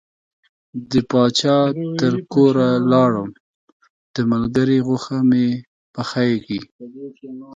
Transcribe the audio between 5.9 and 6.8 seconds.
پخیږي.